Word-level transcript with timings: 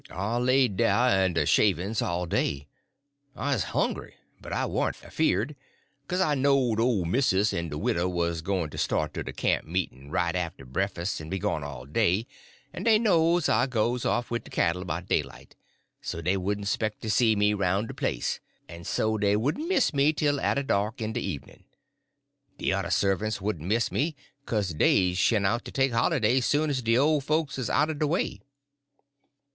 "I 0.09 0.37
laid 0.37 0.77
dah 0.77 1.09
under 1.11 1.41
de 1.41 1.45
shavin's 1.45 2.01
all 2.01 2.25
day. 2.25 2.67
I 3.35 3.53
'uz 3.53 3.65
hungry, 3.65 4.15
but 4.41 4.51
I 4.51 4.65
warn't 4.65 5.03
afeard; 5.05 5.55
bekase 6.07 6.19
I 6.25 6.33
knowed 6.33 6.79
ole 6.79 7.05
missus 7.05 7.53
en 7.53 7.69
de 7.69 7.77
widder 7.77 8.07
wuz 8.09 8.37
goin' 8.41 8.71
to 8.71 8.79
start 8.79 9.13
to 9.13 9.23
de 9.23 9.31
camp 9.31 9.67
meet'n' 9.67 10.09
right 10.09 10.35
arter 10.35 10.65
breakfas' 10.65 11.21
en 11.21 11.29
be 11.29 11.37
gone 11.37 11.63
all 11.63 11.85
day, 11.85 12.25
en 12.73 12.81
dey 12.81 12.97
knows 12.97 13.47
I 13.47 13.67
goes 13.67 14.03
off 14.03 14.31
wid 14.31 14.43
de 14.43 14.49
cattle 14.49 14.83
'bout 14.85 15.05
daylight, 15.07 15.55
so 16.01 16.19
dey 16.19 16.35
wouldn' 16.35 16.65
'spec 16.65 16.99
to 17.01 17.07
see 17.11 17.35
me 17.35 17.53
roun' 17.53 17.85
de 17.85 17.93
place, 17.93 18.39
en 18.67 18.83
so 18.83 19.19
dey 19.19 19.35
wouldn' 19.35 19.67
miss 19.67 19.93
me 19.93 20.13
tell 20.13 20.39
arter 20.39 20.63
dark 20.63 20.99
in 20.99 21.13
de 21.13 21.19
evenin'. 21.19 21.63
De 22.57 22.65
yuther 22.69 22.89
servants 22.89 23.39
wouldn' 23.39 23.67
miss 23.67 23.91
me, 23.91 24.15
kase 24.47 24.73
dey'd 24.73 25.15
shin 25.17 25.45
out 25.45 25.67
en 25.67 25.73
take 25.73 25.91
holiday 25.91 26.39
soon 26.41 26.71
as 26.71 26.81
de 26.81 26.97
ole 26.97 27.21
folks 27.21 27.59
'uz 27.59 27.69
out'n 27.69 27.99
de 27.99 28.07
way. 28.07 28.41